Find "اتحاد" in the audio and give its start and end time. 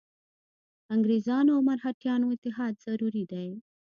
2.35-2.73